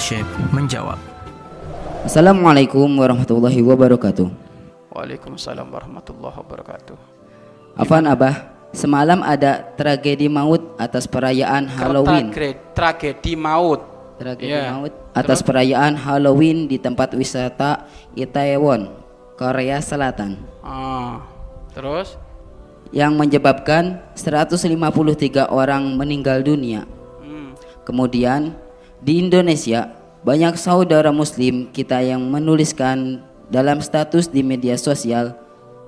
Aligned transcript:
Syekh 0.00 0.24
menjawab. 0.48 0.96
Assalamualaikum 2.08 2.88
warahmatullahi 2.88 3.60
wabarakatuh. 3.60 4.32
Waalaikumsalam 4.96 5.68
warahmatullahi 5.68 6.40
wabarakatuh. 6.40 6.96
Afan 7.76 8.08
Abah, 8.08 8.48
semalam 8.72 9.20
ada 9.20 9.60
tragedi 9.76 10.24
maut 10.32 10.72
atas 10.80 11.04
perayaan 11.04 11.68
Halloween. 11.68 12.32
Tragedi, 12.32 12.56
tragedi 12.72 13.32
maut. 13.36 13.84
Tragedi 14.16 14.56
Ya. 14.56 14.72
maut 14.72 14.88
atas 15.12 15.44
perayaan 15.44 16.00
Halloween 16.00 16.64
di 16.64 16.80
tempat 16.80 17.12
wisata 17.12 17.84
Itaewon, 18.16 18.88
Korea 19.36 19.84
Selatan. 19.84 20.40
Ah, 20.64 21.28
terus? 21.76 22.16
Yang 22.88 23.12
menyebabkan 23.20 24.00
153 24.16 25.44
orang 25.44 25.92
meninggal 25.92 26.40
dunia. 26.40 26.88
Hmm. 27.20 27.52
Kemudian 27.84 28.56
di 29.00 29.20
Indonesia 29.20 29.96
banyak 30.20 30.60
saudara 30.60 31.08
muslim 31.08 31.72
kita 31.72 32.04
yang 32.04 32.20
menuliskan 32.28 33.24
dalam 33.48 33.80
status 33.80 34.28
di 34.28 34.44
media 34.44 34.76
sosial 34.76 35.34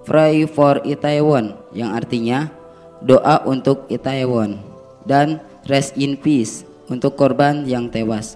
Pray 0.02 0.50
for 0.50 0.82
Itaewon 0.82 1.54
yang 1.70 1.94
artinya 1.94 2.50
doa 2.98 3.38
untuk 3.46 3.86
Itaewon 3.86 4.58
dan 5.06 5.38
rest 5.70 5.94
in 5.94 6.18
peace 6.18 6.66
untuk 6.90 7.14
korban 7.14 7.62
yang 7.70 7.86
tewas. 7.86 8.34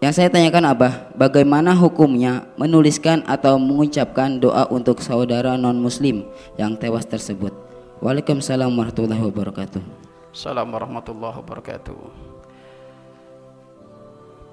Yang 0.00 0.12
saya 0.16 0.28
tanyakan 0.32 0.72
Abah, 0.72 1.12
bagaimana 1.16 1.76
hukumnya 1.76 2.48
menuliskan 2.56 3.24
atau 3.28 3.60
mengucapkan 3.60 4.40
doa 4.40 4.68
untuk 4.72 5.04
saudara 5.04 5.56
non-muslim 5.56 6.24
yang 6.56 6.76
tewas 6.80 7.04
tersebut? 7.08 7.52
Waalaikumsalam 8.00 8.72
warahmatullahi 8.72 9.24
wabarakatuh. 9.24 9.82
Assalamualaikum 10.32 10.76
warahmatullahi 10.76 11.36
wabarakatuh. 11.40 12.35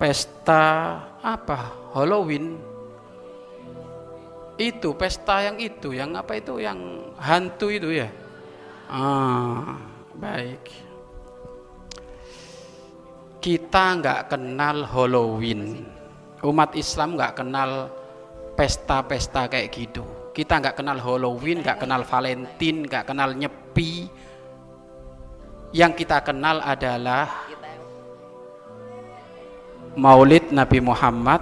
Pesta 0.03 0.99
apa? 1.23 1.87
Halloween. 1.95 2.59
Itu 4.59 4.99
pesta 4.99 5.47
yang 5.47 5.63
itu, 5.63 5.95
yang 5.95 6.19
apa 6.19 6.35
itu? 6.35 6.59
Yang 6.59 7.07
hantu 7.23 7.71
itu 7.71 8.03
ya. 8.03 8.11
Ah, 8.91 9.79
baik. 10.19 10.59
Kita 13.39 13.95
nggak 14.03 14.27
kenal 14.27 14.83
Halloween. 14.91 15.87
Umat 16.43 16.75
Islam 16.75 17.15
nggak 17.15 17.39
kenal 17.39 17.87
pesta-pesta 18.59 19.47
kayak 19.47 19.71
gitu. 19.71 20.03
Kita 20.35 20.59
nggak 20.59 20.83
kenal 20.83 20.99
Halloween, 20.99 21.63
nggak 21.63 21.79
kenal 21.79 22.03
Valentine, 22.03 22.91
nggak 22.91 23.07
kenal 23.07 23.31
nyepi, 23.31 24.11
yang 25.73 25.95
kita 25.97 26.21
kenal 26.21 26.61
adalah 26.61 27.49
Maulid 29.93 30.49
Nabi 30.49 30.79
Muhammad. 30.81 31.41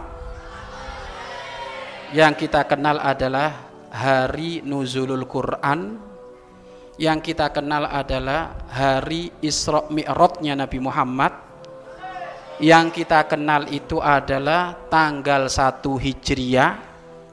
Yang 2.11 2.47
kita 2.47 2.67
kenal 2.67 2.99
adalah 2.99 3.71
hari 3.91 4.59
nuzulul 4.63 5.23
Quran. 5.27 5.99
Yang 6.99 7.33
kita 7.33 7.49
kenal 7.55 7.87
adalah 7.87 8.67
hari 8.67 9.31
Isra 9.39 9.87
Mi'rajnya 9.87 10.59
Nabi 10.59 10.79
Muhammad. 10.83 11.33
Yang 12.61 13.01
kita 13.01 13.25
kenal 13.25 13.65
itu 13.73 13.97
adalah 13.97 14.77
tanggal 14.91 15.49
1 15.49 15.81
Hijriah, 15.81 16.71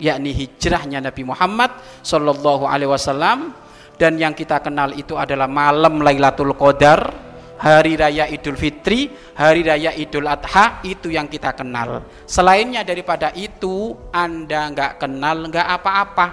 yakni 0.00 0.32
hijrahnya 0.32 1.04
Nabi 1.04 1.20
Muhammad 1.26 1.74
sallallahu 2.00 2.64
alaihi 2.64 2.88
wasallam 2.88 3.52
dan 3.98 4.14
yang 4.14 4.32
kita 4.32 4.62
kenal 4.62 4.94
itu 4.94 5.18
adalah 5.18 5.50
malam 5.50 5.98
Lailatul 6.00 6.54
Qadar, 6.54 7.27
hari 7.58 7.98
raya 7.98 8.30
Idul 8.30 8.54
Fitri, 8.54 9.10
hari 9.34 9.66
raya 9.66 9.90
Idul 9.92 10.30
Adha 10.30 10.80
itu 10.86 11.10
yang 11.10 11.26
kita 11.26 11.52
kenal. 11.52 12.06
Selainnya 12.24 12.86
daripada 12.86 13.34
itu, 13.34 13.98
Anda 14.14 14.70
nggak 14.70 14.92
kenal 15.02 15.50
nggak 15.50 15.68
apa-apa. 15.68 16.26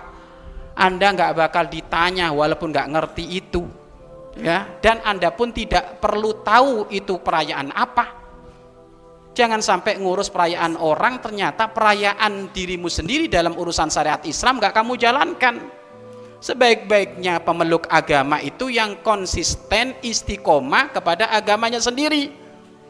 Anda 0.78 1.08
nggak 1.16 1.34
bakal 1.34 1.66
ditanya 1.72 2.30
walaupun 2.30 2.70
nggak 2.70 2.90
ngerti 2.94 3.26
itu. 3.42 3.64
Ya, 4.36 4.68
dan 4.84 5.00
Anda 5.08 5.32
pun 5.32 5.56
tidak 5.56 6.04
perlu 6.04 6.44
tahu 6.44 6.92
itu 6.92 7.18
perayaan 7.24 7.72
apa. 7.72 8.28
Jangan 9.36 9.60
sampai 9.60 10.00
ngurus 10.00 10.32
perayaan 10.32 10.80
orang 10.80 11.20
ternyata 11.20 11.68
perayaan 11.68 12.56
dirimu 12.56 12.88
sendiri 12.88 13.28
dalam 13.28 13.56
urusan 13.56 13.92
syariat 13.92 14.24
Islam 14.24 14.64
nggak 14.64 14.72
kamu 14.72 14.96
jalankan 14.96 15.56
sebaik-baiknya 16.40 17.42
pemeluk 17.44 17.88
agama 17.88 18.42
itu 18.42 18.70
yang 18.70 19.00
konsisten 19.02 19.96
istiqomah 20.04 20.92
kepada 20.92 21.32
agamanya 21.32 21.80
sendiri. 21.80 22.32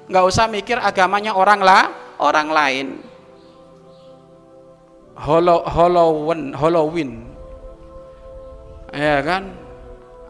Nggak 0.06 0.25
usah 0.25 0.45
mikir 0.45 0.78
agamanya 0.78 1.33
orang 1.33 1.61
lah 1.61 1.83
orang 2.22 2.47
lain. 2.50 2.88
Halloween 5.16 6.51
Halloween. 6.51 7.11
Ya 8.91 9.19
kan? 9.23 9.56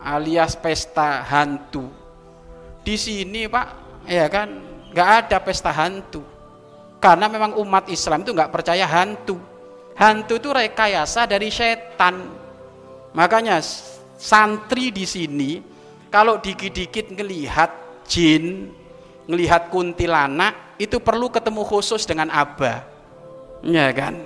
Alias 0.05 0.53
pesta 0.53 1.25
hantu. 1.25 1.89
Di 2.85 2.93
sini 2.95 3.49
pak 3.49 3.67
ya 4.05 4.29
kan? 4.29 4.61
Nggak 4.93 5.09
ada 5.25 5.37
pesta 5.41 5.73
hantu. 5.73 6.21
Karena 7.01 7.25
memang 7.29 7.57
umat 7.59 7.89
Islam 7.89 8.21
itu 8.21 8.31
nggak 8.31 8.53
percaya 8.53 8.85
hantu. 8.85 9.37
Hantu 9.97 10.37
itu 10.37 10.49
rekayasa 10.53 11.25
dari 11.25 11.49
setan 11.49 12.44
Makanya 13.15 13.63
santri 14.19 14.91
di 14.91 15.07
sini 15.07 15.63
kalau 16.11 16.35
dikit-dikit 16.39 17.15
ngelihat 17.15 17.71
jin, 18.03 18.75
ngelihat 19.25 19.71
kuntilanak 19.71 20.75
itu 20.75 20.99
perlu 20.99 21.31
ketemu 21.31 21.63
khusus 21.63 22.03
dengan 22.03 22.27
abah. 22.27 22.83
Ya 23.63 23.89
kan? 23.95 24.19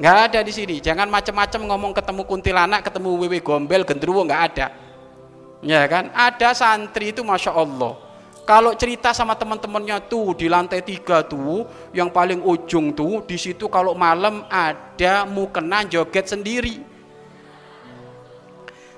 Nggak 0.00 0.16
ada 0.30 0.40
di 0.40 0.52
sini. 0.54 0.80
Jangan 0.80 1.10
macam-macam 1.10 1.60
ngomong 1.74 1.92
ketemu 1.92 2.22
kuntilanak, 2.24 2.80
ketemu 2.86 3.20
wewe 3.20 3.42
gombel, 3.42 3.82
gendruwo 3.84 4.24
nggak 4.24 4.42
ada. 4.54 4.66
Ya 5.60 5.84
kan? 5.90 6.08
Ada 6.14 6.56
santri 6.56 7.12
itu 7.12 7.20
masya 7.20 7.52
Allah. 7.52 7.98
Kalau 8.48 8.74
cerita 8.74 9.14
sama 9.14 9.36
teman-temannya 9.36 10.10
tuh 10.10 10.34
di 10.34 10.50
lantai 10.50 10.82
tiga 10.82 11.22
tuh, 11.22 11.68
yang 11.94 12.10
paling 12.10 12.40
ujung 12.42 12.90
tuh, 12.90 13.22
di 13.22 13.36
situ 13.38 13.70
kalau 13.70 13.94
malam 13.94 14.42
ada 14.48 15.28
mukena 15.28 15.84
joget 15.86 16.26
sendiri. 16.26 16.89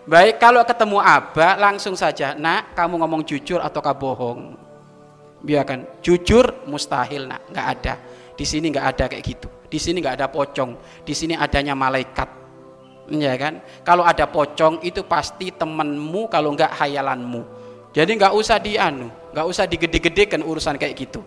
Baik, 0.02 0.42
kalau 0.42 0.66
ketemu 0.66 0.98
abah 0.98 1.54
langsung 1.62 1.94
saja, 1.94 2.34
nak 2.34 2.74
kamu 2.74 3.06
ngomong 3.06 3.22
jujur 3.22 3.62
ataukah 3.62 3.94
bohong? 3.94 4.58
Biarkan 5.46 6.02
jujur 6.02 6.66
mustahil 6.66 7.30
nak, 7.30 7.46
nggak 7.54 7.66
ada. 7.78 7.94
Di 8.34 8.42
sini 8.42 8.74
nggak 8.74 8.86
ada 8.90 9.04
kayak 9.06 9.22
gitu. 9.22 9.46
Di 9.70 9.78
sini 9.78 10.02
nggak 10.02 10.18
ada 10.18 10.26
pocong. 10.26 10.74
Di 11.06 11.14
sini 11.14 11.38
adanya 11.38 11.78
malaikat. 11.78 12.26
Ya 13.14 13.38
kan? 13.38 13.62
Kalau 13.86 14.02
ada 14.02 14.26
pocong 14.26 14.82
itu 14.82 15.06
pasti 15.06 15.54
temenmu, 15.54 16.26
kalau 16.26 16.50
nggak 16.50 16.82
hayalanmu. 16.82 17.46
Jadi 17.94 18.10
nggak 18.18 18.34
usah 18.34 18.58
dianu, 18.58 19.06
nggak 19.30 19.46
usah 19.46 19.70
digede-gedekan 19.70 20.42
urusan 20.42 20.82
kayak 20.82 20.98
gitu. 20.98 21.22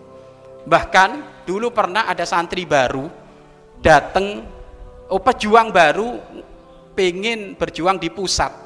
Bahkan 0.68 1.40
dulu 1.48 1.72
pernah 1.72 2.12
ada 2.12 2.28
santri 2.28 2.68
baru 2.68 3.08
datang, 3.80 4.44
oh 5.08 5.22
pejuang 5.22 5.72
baru 5.72 6.20
pengen 6.92 7.56
berjuang 7.56 7.96
di 7.96 8.12
pusat 8.12 8.65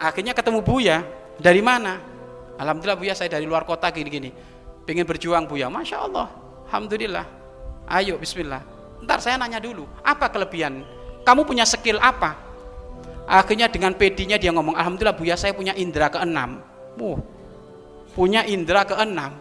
akhirnya 0.00 0.32
ketemu 0.32 0.64
Buya. 0.64 1.04
Dari 1.36 1.60
mana? 1.60 2.00
Alhamdulillah 2.56 2.96
Buya 2.96 3.14
saya 3.16 3.28
dari 3.28 3.44
luar 3.44 3.68
kota 3.68 3.92
gini-gini. 3.92 4.32
Pengen 4.88 5.04
berjuang 5.04 5.44
Buya. 5.44 5.68
Masya 5.68 5.96
Allah. 6.08 6.28
Alhamdulillah. 6.72 7.26
Ayo 7.84 8.16
Bismillah. 8.16 8.64
Ntar 9.04 9.20
saya 9.20 9.36
nanya 9.40 9.60
dulu 9.60 9.88
apa 10.04 10.28
kelebihan? 10.28 10.84
Kamu 11.24 11.44
punya 11.44 11.64
skill 11.64 12.00
apa? 12.00 12.36
Akhirnya 13.30 13.70
dengan 13.70 13.94
pedinya 13.94 14.34
dia 14.34 14.50
ngomong 14.50 14.74
Alhamdulillah 14.74 15.16
Buya 15.16 15.36
saya 15.36 15.54
punya 15.54 15.76
indera 15.76 16.10
keenam. 16.10 16.64
Uh, 17.00 17.16
punya 18.12 18.44
indera 18.44 18.84
keenam. 18.84 19.38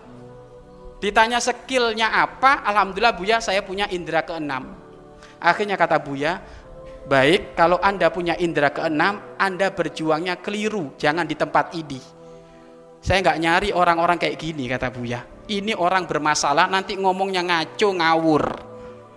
Ditanya 1.00 1.40
skillnya 1.40 2.12
apa? 2.12 2.64
Alhamdulillah 2.68 3.16
Buya 3.16 3.38
saya 3.40 3.64
punya 3.64 3.88
indera 3.92 4.24
keenam. 4.24 4.76
Akhirnya 5.40 5.80
kata 5.80 5.98
Buya 6.00 6.44
Baik, 7.10 7.58
kalau 7.58 7.82
Anda 7.82 8.14
punya 8.14 8.38
indera 8.38 8.70
keenam, 8.70 9.34
Anda 9.42 9.74
berjuangnya 9.74 10.38
keliru, 10.46 10.94
jangan 10.94 11.26
di 11.26 11.34
tempat 11.34 11.74
ini. 11.74 11.98
Saya 13.02 13.26
nggak 13.26 13.40
nyari 13.42 13.70
orang-orang 13.74 14.22
kayak 14.22 14.38
gini, 14.38 14.70
kata 14.70 14.94
Buya. 14.94 15.26
Ini 15.50 15.74
orang 15.74 16.06
bermasalah, 16.06 16.70
nanti 16.70 16.94
ngomongnya 16.94 17.42
ngaco, 17.42 17.90
ngawur. 17.98 18.44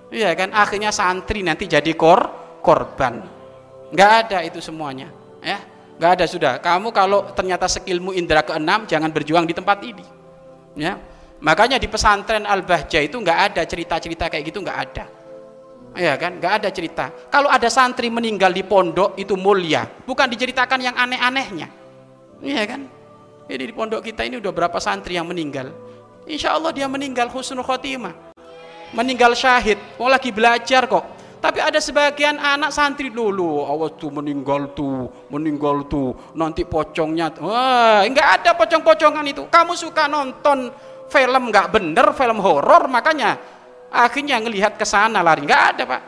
Iya 0.09 0.33
kan, 0.33 0.57
akhirnya 0.57 0.89
santri 0.89 1.45
nanti 1.45 1.69
jadi 1.69 1.93
kor 1.93 2.33
korban. 2.65 3.29
Nggak 3.93 4.11
ada 4.25 4.39
itu 4.41 4.65
semuanya. 4.65 5.13
Ya, 5.45 5.61
nggak 6.01 6.11
ada 6.17 6.25
sudah. 6.25 6.53
Kamu 6.65 6.97
kalau 6.97 7.29
ternyata 7.37 7.69
skillmu 7.69 8.17
indera 8.17 8.41
keenam, 8.41 8.89
jangan 8.89 9.13
berjuang 9.13 9.45
di 9.45 9.53
tempat 9.53 9.85
ini. 9.85 10.05
Ya, 10.81 10.97
makanya 11.45 11.77
di 11.77 11.93
pesantren 11.93 12.49
Al-Bahjah 12.49 13.05
itu 13.05 13.21
nggak 13.21 13.53
ada 13.53 13.63
cerita-cerita 13.69 14.33
kayak 14.33 14.49
gitu, 14.49 14.65
nggak 14.65 14.81
ada. 14.81 15.05
Ya 15.93 16.17
kan, 16.17 16.41
nggak 16.41 16.53
ada 16.65 16.69
cerita. 16.73 17.13
Kalau 17.29 17.53
ada 17.53 17.69
santri 17.69 18.09
meninggal 18.09 18.49
di 18.49 18.65
pondok 18.65 19.13
itu 19.21 19.37
mulia, 19.37 19.85
bukan 20.09 20.25
diceritakan 20.25 20.81
yang 20.81 20.97
aneh-anehnya. 20.97 21.69
Iya 22.41 22.65
kan? 22.65 22.89
Jadi 23.45 23.63
di 23.69 23.75
pondok 23.77 24.01
kita 24.01 24.25
ini 24.25 24.41
udah 24.41 24.53
berapa 24.57 24.81
santri 24.81 25.21
yang 25.21 25.29
meninggal? 25.29 25.69
insya 26.27 26.55
Allah 26.55 26.71
dia 26.71 26.87
meninggal 26.87 27.27
husnul 27.31 27.67
khotimah 27.67 28.15
meninggal 28.93 29.33
syahid 29.35 29.81
mau 29.97 30.07
lagi 30.07 30.31
belajar 30.31 30.87
kok 30.87 31.05
tapi 31.43 31.59
ada 31.59 31.83
sebagian 31.83 32.39
anak 32.39 32.71
santri 32.71 33.11
dulu 33.11 33.67
awas 33.67 33.99
tuh 33.99 34.15
meninggal 34.15 34.71
tuh 34.77 35.11
meninggal 35.33 35.89
tuh 35.91 36.15
nanti 36.39 36.63
pocongnya 36.63 37.35
wah 37.43 38.07
nggak 38.07 38.29
ada 38.43 38.51
pocong-pocongan 38.55 39.25
itu 39.27 39.43
kamu 39.51 39.75
suka 39.75 40.07
nonton 40.07 40.71
film 41.11 41.43
nggak 41.51 41.67
bener 41.75 42.07
film 42.15 42.39
horor 42.39 42.87
makanya 42.87 43.35
akhirnya 43.93 44.41
ngelihat 44.41 44.81
ke 44.81 44.89
sana 44.89 45.21
lari. 45.21 45.45
Nggak 45.45 45.65
ada 45.77 45.83
pak. 45.85 46.03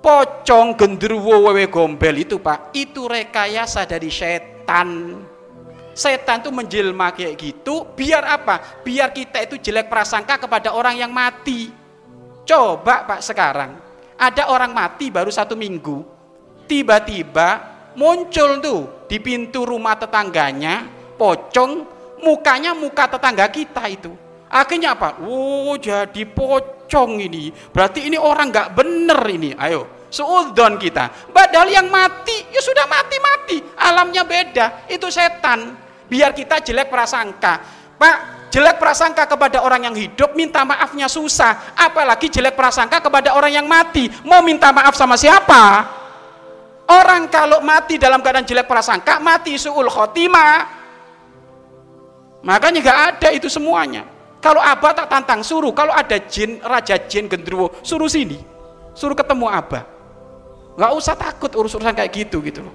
Pocong 0.00 0.72
genderuwo 0.78 1.50
wewe 1.50 1.68
gombel 1.68 2.24
itu 2.24 2.40
pak 2.40 2.72
itu 2.72 3.04
rekayasa 3.04 3.84
dari 3.84 4.08
setan. 4.08 5.20
Setan 5.96 6.44
itu 6.44 6.50
menjelma 6.52 7.12
kayak 7.12 7.36
gitu 7.36 7.84
biar 7.92 8.24
apa? 8.24 8.80
Biar 8.80 9.12
kita 9.12 9.44
itu 9.44 9.60
jelek 9.60 9.92
prasangka 9.92 10.40
kepada 10.40 10.72
orang 10.72 10.96
yang 10.96 11.12
mati. 11.12 11.68
Coba 12.48 13.04
pak 13.04 13.20
sekarang. 13.20 13.76
Ada 14.16 14.48
orang 14.48 14.72
mati 14.72 15.12
baru 15.12 15.28
satu 15.28 15.52
minggu. 15.52 16.04
Tiba-tiba 16.64 17.76
muncul 17.96 18.60
tuh 18.60 18.80
di 19.08 19.16
pintu 19.22 19.64
rumah 19.64 19.96
tetangganya 19.96 20.84
pocong 21.16 21.86
mukanya 22.20 22.76
muka 22.76 23.08
tetangga 23.08 23.48
kita 23.48 23.86
itu 23.88 24.12
akhirnya 24.50 24.94
apa? 24.94 25.22
Oh 25.22 25.74
jadi 25.76 26.22
pocong 26.26 27.18
ini. 27.18 27.50
Berarti 27.50 28.06
ini 28.06 28.16
orang 28.18 28.50
nggak 28.50 28.68
bener 28.74 29.20
ini. 29.30 29.50
Ayo 29.56 30.08
seudon 30.10 30.78
kita. 30.78 31.10
Padahal 31.30 31.68
yang 31.68 31.88
mati 31.90 32.46
ya 32.50 32.60
sudah 32.62 32.86
mati-mati. 32.86 33.60
Alamnya 33.76 34.22
beda 34.24 34.88
itu 34.90 35.10
setan. 35.10 35.74
Biar 36.06 36.32
kita 36.32 36.62
jelek 36.62 36.88
prasangka. 36.88 37.54
Pak 37.96 38.48
jelek 38.54 38.78
prasangka 38.78 39.26
kepada 39.26 39.60
orang 39.60 39.90
yang 39.90 39.96
hidup 39.96 40.32
minta 40.38 40.62
maafnya 40.62 41.10
susah. 41.10 41.76
Apalagi 41.76 42.30
jelek 42.30 42.54
prasangka 42.54 43.02
kepada 43.02 43.34
orang 43.34 43.52
yang 43.52 43.66
mati. 43.66 44.08
Mau 44.24 44.40
minta 44.40 44.70
maaf 44.70 44.94
sama 44.94 45.18
siapa? 45.18 45.92
Orang 46.86 47.26
kalau 47.26 47.66
mati 47.66 47.98
dalam 47.98 48.22
keadaan 48.22 48.46
jelek 48.46 48.70
prasangka 48.70 49.18
mati 49.18 49.58
suul 49.58 49.90
khotimah. 49.90 50.78
Makanya 52.46 52.78
gak 52.78 53.00
ada 53.18 53.28
itu 53.34 53.50
semuanya 53.50 54.15
kalau 54.40 54.60
abah 54.60 54.92
tak 54.92 55.08
tantang 55.08 55.40
suruh. 55.40 55.72
Kalau 55.72 55.92
ada 55.92 56.16
jin 56.20 56.60
raja 56.60 57.00
jin 57.08 57.26
gendruwo 57.26 57.72
suruh 57.80 58.08
sini. 58.08 58.38
Suruh 58.92 59.16
ketemu 59.16 59.48
abah. 59.48 59.84
Nggak 60.76 60.92
usah 60.92 61.14
takut 61.16 61.50
urus-urusan 61.52 61.96
kayak 61.96 62.12
gitu 62.12 62.44
gitu 62.44 62.64
loh. 62.64 62.74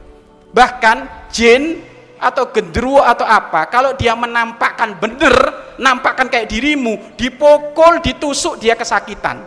Bahkan 0.52 1.30
jin 1.32 1.86
atau 2.22 2.50
gendruwo 2.54 3.02
atau 3.02 3.26
apa 3.26 3.66
kalau 3.66 3.98
dia 3.98 4.14
menampakkan 4.14 4.94
bener 5.02 5.34
nampakkan 5.82 6.30
kayak 6.30 6.46
dirimu 6.54 7.18
dipukul 7.18 8.02
ditusuk 8.02 8.58
dia 8.62 8.74
kesakitan. 8.74 9.42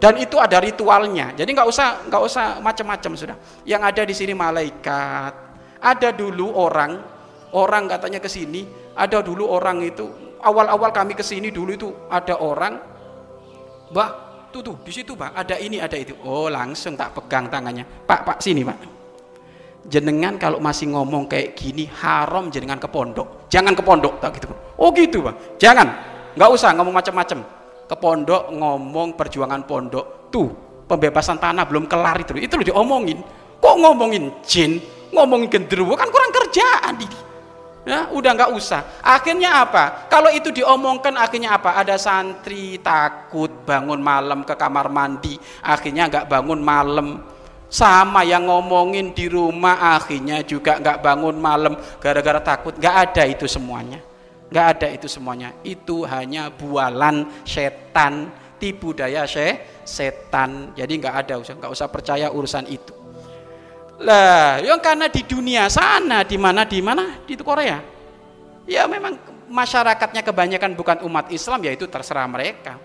Dan 0.00 0.20
itu 0.20 0.36
ada 0.36 0.60
ritualnya. 0.60 1.32
Jadi 1.32 1.48
nggak 1.54 1.68
usah 1.68 2.04
nggak 2.10 2.22
usah 2.26 2.44
macam-macam 2.60 3.12
sudah. 3.16 3.36
Yang 3.64 3.82
ada 3.88 4.02
di 4.04 4.14
sini 4.16 4.32
malaikat. 4.36 5.32
Ada 5.84 6.16
dulu 6.16 6.52
orang 6.56 6.96
orang 7.54 7.86
katanya 7.86 8.18
ke 8.18 8.28
sini 8.28 8.66
ada 8.98 9.22
dulu 9.22 9.46
orang 9.46 9.78
itu 9.84 10.23
awal-awal 10.44 10.92
kami 10.92 11.16
ke 11.16 11.24
sini 11.24 11.48
dulu 11.48 11.70
itu 11.72 11.88
ada 12.12 12.36
orang. 12.38 12.76
Mbak 13.90 14.10
tuh 14.52 14.60
tuh 14.62 14.76
di 14.84 14.92
situ 14.92 15.16
Pak 15.16 15.32
ada 15.32 15.56
ini 15.56 15.80
ada 15.80 15.96
itu. 15.96 16.14
Oh 16.22 16.52
langsung 16.52 16.94
tak 16.94 17.16
pegang 17.16 17.48
tangannya. 17.48 17.82
Pak 17.82 18.20
Pak 18.28 18.38
sini 18.44 18.62
Pak 18.62 18.78
jenengan 19.84 20.40
kalau 20.40 20.64
masih 20.64 20.96
ngomong 20.96 21.28
kayak 21.28 21.52
gini 21.52 21.84
haram 22.00 22.48
jenengan 22.52 22.76
ke 22.76 22.88
pondok. 22.88 23.48
Jangan 23.48 23.72
ke 23.76 23.82
pondok 23.84 24.20
tak 24.20 24.40
gitu 24.40 24.52
oh 24.52 24.90
gitu 24.92 25.24
Pak 25.24 25.56
jangan. 25.56 25.88
Nggak 26.36 26.50
usah 26.52 26.70
ngomong 26.76 26.94
macam-macam. 26.94 27.38
Ke 27.84 27.96
pondok 28.00 28.42
ngomong 28.52 29.08
perjuangan 29.16 29.60
pondok. 29.64 30.32
Tuh 30.32 30.48
pembebasan 30.88 31.40
tanah 31.40 31.64
belum 31.68 31.88
kelar 31.88 32.20
itu 32.20 32.36
itu 32.36 32.54
loh 32.56 32.66
diomongin. 32.66 33.20
Kok 33.60 33.76
ngomongin 33.80 34.44
jin 34.44 34.80
ngomongin 35.14 35.46
genderuwo 35.46 35.94
kan 35.94 36.10
kurang 36.10 36.34
kerjaan 36.34 36.98
ya 37.84 38.08
udah 38.10 38.30
nggak 38.32 38.52
usah. 38.56 39.00
Akhirnya 39.04 39.62
apa? 39.62 40.08
Kalau 40.08 40.32
itu 40.32 40.50
diomongkan 40.50 41.14
akhirnya 41.20 41.56
apa? 41.56 41.76
Ada 41.76 42.00
santri 42.00 42.80
takut 42.80 43.52
bangun 43.62 44.00
malam 44.00 44.42
ke 44.42 44.56
kamar 44.56 44.88
mandi 44.88 45.36
akhirnya 45.60 46.08
nggak 46.08 46.26
bangun 46.26 46.60
malam. 46.64 47.08
Sama 47.68 48.22
yang 48.22 48.46
ngomongin 48.46 49.10
di 49.12 49.26
rumah 49.26 49.98
akhirnya 49.98 50.40
juga 50.42 50.80
nggak 50.80 50.98
bangun 51.04 51.36
malam. 51.36 51.74
Gara-gara 52.00 52.40
takut 52.40 52.74
nggak 52.74 52.96
ada 53.10 53.22
itu 53.28 53.44
semuanya. 53.44 54.00
Nggak 54.48 54.66
ada 54.78 54.86
itu 54.88 55.06
semuanya. 55.06 55.52
Itu 55.62 56.08
hanya 56.08 56.48
bualan 56.48 57.44
setan. 57.44 58.42
Tipu 58.54 58.96
daya 58.96 59.28
se 59.28 59.60
setan. 59.84 60.72
Jadi 60.72 60.92
nggak 60.96 61.14
ada 61.26 61.34
usah 61.36 61.52
nggak 61.58 61.72
usah 61.74 61.88
percaya 61.90 62.32
urusan 62.32 62.64
itu 62.70 63.03
lah, 64.02 64.58
yang 64.58 64.82
karena 64.82 65.06
di 65.06 65.22
dunia 65.22 65.70
sana, 65.70 66.26
di 66.26 66.34
mana 66.34 66.66
di 66.66 66.82
mana 66.82 67.22
di 67.22 67.38
Korea. 67.38 67.78
Ya 68.66 68.90
memang 68.90 69.20
masyarakatnya 69.46 70.24
kebanyakan 70.24 70.74
bukan 70.74 70.98
umat 71.06 71.30
Islam, 71.30 71.62
ya 71.62 71.70
itu 71.70 71.86
terserah 71.86 72.26
mereka. 72.26 72.80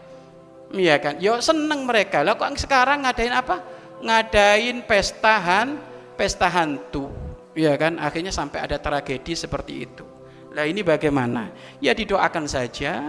Iya 0.70 1.02
kan? 1.02 1.18
Yo 1.18 1.34
ya 1.34 1.42
seneng 1.42 1.82
mereka. 1.90 2.22
Lah 2.22 2.38
kok 2.38 2.54
sekarang 2.62 3.08
ngadain 3.08 3.34
apa? 3.34 3.58
Ngadain 4.06 4.86
pestahan, 4.86 5.82
pesta 6.14 6.46
hantu. 6.46 7.10
Iya 7.58 7.74
kan? 7.74 7.98
Akhirnya 7.98 8.30
sampai 8.30 8.70
ada 8.70 8.78
tragedi 8.78 9.34
seperti 9.34 9.90
itu. 9.90 10.06
Lah 10.54 10.70
ini 10.70 10.86
bagaimana? 10.86 11.50
Ya 11.82 11.98
didoakan 11.98 12.46
saja. 12.46 13.02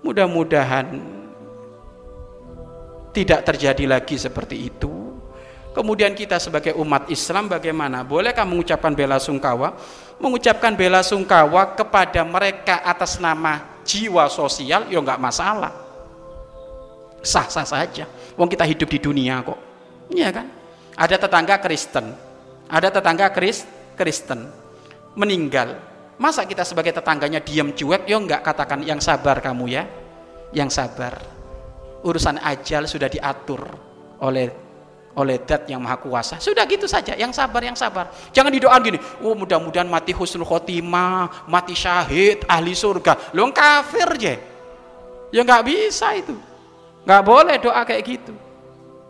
Mudah-mudahan 0.00 0.96
tidak 3.12 3.44
terjadi 3.44 3.84
lagi 3.84 4.16
seperti 4.16 4.72
itu 4.72 5.09
Kemudian 5.70 6.18
kita 6.18 6.42
sebagai 6.42 6.74
umat 6.82 7.06
Islam 7.06 7.46
bagaimana? 7.46 8.02
Bolehkah 8.02 8.42
mengucapkan 8.42 8.90
bela 8.90 9.22
sungkawa? 9.22 9.78
Mengucapkan 10.18 10.74
bela 10.74 10.98
sungkawa 11.06 11.78
kepada 11.78 12.26
mereka 12.26 12.82
atas 12.82 13.22
nama 13.22 13.78
jiwa 13.86 14.26
sosial 14.26 14.90
ya 14.90 14.98
nggak 14.98 15.22
masalah. 15.22 15.70
Sah-sah 17.22 17.62
saja. 17.62 18.04
Wong 18.34 18.50
kita 18.50 18.66
hidup 18.66 18.90
di 18.90 18.98
dunia 18.98 19.46
kok. 19.46 19.58
Iya 20.10 20.34
kan? 20.34 20.46
Ada 20.98 21.16
tetangga 21.22 21.62
Kristen. 21.62 22.06
Ada 22.66 22.88
tetangga 22.90 23.30
Kris 23.30 23.62
Kristen 23.94 24.50
meninggal. 25.14 25.78
Masa 26.20 26.44
kita 26.44 26.66
sebagai 26.66 26.92
tetangganya 26.92 27.38
diam 27.40 27.72
cuek? 27.72 28.10
Ya 28.10 28.18
nggak 28.18 28.42
katakan 28.42 28.82
yang 28.82 28.98
sabar 28.98 29.38
kamu 29.38 29.70
ya. 29.70 29.86
Yang 30.50 30.82
sabar. 30.82 31.14
Urusan 32.02 32.42
ajal 32.42 32.90
sudah 32.90 33.06
diatur 33.06 33.64
oleh 34.20 34.69
oleh 35.14 35.42
Dat 35.42 35.66
yang 35.66 35.82
maha 35.82 35.98
kuasa. 35.98 36.38
Sudah 36.38 36.64
gitu 36.66 36.86
saja, 36.86 37.18
yang 37.18 37.34
sabar, 37.34 37.62
yang 37.62 37.78
sabar. 37.78 38.10
Jangan 38.30 38.50
didoakan 38.54 38.80
gini, 38.82 38.98
oh 39.22 39.34
mudah-mudahan 39.34 39.86
mati 39.90 40.14
husnul 40.14 40.46
khotimah, 40.46 41.46
mati 41.50 41.74
syahid, 41.74 42.46
ahli 42.46 42.72
surga. 42.72 43.34
Lu 43.34 43.46
kafir 43.50 44.08
je. 44.16 44.34
Ya 45.30 45.46
nggak 45.46 45.62
bisa 45.66 46.14
itu. 46.14 46.34
Nggak 47.06 47.22
boleh 47.22 47.56
doa 47.58 47.82
kayak 47.86 48.02
gitu. 48.06 48.34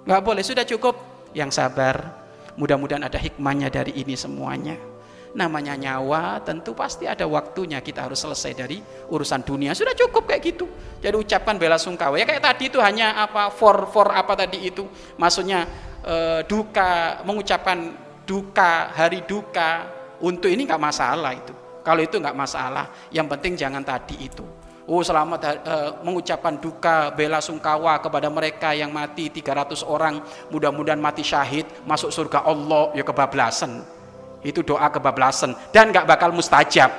Nggak 0.05 0.21
boleh, 0.25 0.43
sudah 0.45 0.65
cukup 0.65 0.97
yang 1.37 1.53
sabar. 1.53 2.21
Mudah-mudahan 2.57 3.07
ada 3.07 3.17
hikmahnya 3.17 3.73
dari 3.73 3.95
ini 3.97 4.19
semuanya 4.19 4.90
namanya 5.31 5.79
nyawa 5.79 6.43
tentu 6.43 6.75
pasti 6.75 7.07
ada 7.07 7.23
waktunya 7.27 7.79
kita 7.79 8.07
harus 8.07 8.19
selesai 8.19 8.53
dari 8.55 8.79
urusan 9.11 9.47
dunia. 9.47 9.77
Sudah 9.77 9.95
cukup 9.95 10.27
kayak 10.27 10.43
gitu. 10.43 10.67
Jadi 10.99 11.15
ucapkan 11.15 11.55
bela 11.57 11.79
sungkawa. 11.79 12.19
Ya 12.19 12.27
kayak 12.27 12.43
tadi 12.43 12.69
itu 12.71 12.79
hanya 12.83 13.15
apa 13.23 13.51
for 13.55 13.87
for 13.91 14.11
apa 14.11 14.35
tadi 14.35 14.71
itu. 14.71 14.87
Maksudnya 15.17 15.67
e, 16.03 16.43
duka 16.47 17.23
mengucapkan 17.23 17.95
duka 18.27 18.91
hari 18.91 19.23
duka. 19.25 19.99
Untuk 20.21 20.53
ini 20.53 20.69
nggak 20.69 20.83
masalah 20.83 21.33
itu. 21.33 21.55
Kalau 21.81 22.05
itu 22.05 22.21
nggak 22.21 22.37
masalah 22.37 22.93
yang 23.09 23.25
penting 23.31 23.57
jangan 23.57 23.81
tadi 23.81 24.21
itu. 24.21 24.45
Oh 24.91 25.01
selamat 25.07 25.41
e, 25.63 25.77
mengucapkan 26.03 26.59
duka 26.59 27.15
bela 27.15 27.39
sungkawa 27.39 28.03
kepada 28.03 28.27
mereka 28.27 28.75
yang 28.75 28.91
mati 28.91 29.31
300 29.31 29.87
orang. 29.87 30.19
Mudah-mudahan 30.51 30.99
mati 30.99 31.23
syahid 31.23 31.65
masuk 31.87 32.11
surga 32.11 32.43
Allah 32.43 32.91
ya 32.99 33.07
kebablasan 33.07 34.00
itu 34.41 34.65
doa 34.65 34.89
kebablasan. 34.89 35.53
Dan 35.73 35.93
nggak 35.93 36.07
bakal 36.09 36.31
mustajab. 36.33 36.91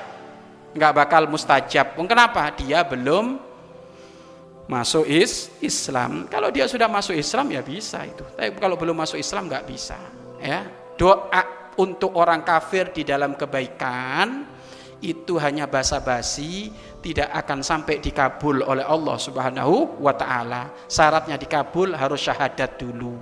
Nggak 0.71 0.93
bakal 0.93 1.23
mustajab. 1.27 1.97
Kenapa? 1.97 2.47
Dia 2.55 2.85
belum 2.85 3.39
masuk 4.71 5.03
is 5.03 5.51
Islam. 5.59 6.31
Kalau 6.31 6.47
dia 6.47 6.63
sudah 6.69 6.87
masuk 6.87 7.17
Islam 7.17 7.51
ya 7.51 7.59
bisa 7.59 8.07
itu. 8.07 8.23
Tapi 8.23 8.55
kalau 8.55 8.79
belum 8.79 8.95
masuk 8.95 9.19
Islam 9.19 9.51
nggak 9.51 9.65
bisa. 9.67 9.99
Ya. 10.39 10.69
Doa 10.95 11.73
untuk 11.75 12.15
orang 12.15 12.45
kafir 12.45 12.93
di 12.95 13.03
dalam 13.03 13.35
kebaikan 13.35 14.47
itu 15.01 15.35
hanya 15.41 15.65
basa-basi 15.65 16.69
tidak 17.01 17.33
akan 17.33 17.65
sampai 17.65 17.97
dikabul 17.97 18.61
oleh 18.61 18.85
Allah 18.85 19.17
Subhanahu 19.17 19.97
wa 19.97 20.13
taala. 20.13 20.69
Syaratnya 20.85 21.35
dikabul 21.41 21.97
harus 21.97 22.21
syahadat 22.21 22.77
dulu. 22.77 23.17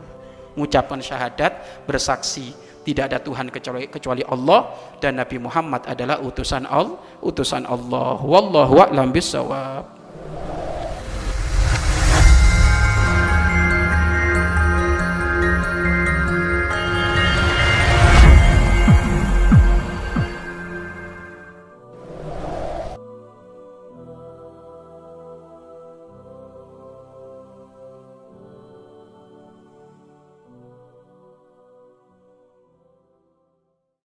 Mengucapkan 0.59 0.99
syahadat 0.99 1.85
bersaksi 1.87 2.51
tidak 2.87 3.11
ada 3.11 3.19
Tuhan 3.19 3.51
kecuali 3.51 3.85
kecuali 3.91 4.23
Allah. 4.23 4.71
Dan 4.97 5.19
Nabi 5.19 5.37
Muhammad 5.37 5.83
adalah 5.85 6.23
utusan 6.23 6.63
Allah 6.63 6.97
utusan 7.19 7.67
Allah. 7.67 8.17
Wallahu 8.23 8.79
a'lam 8.79 9.11
bissawab 9.11 9.98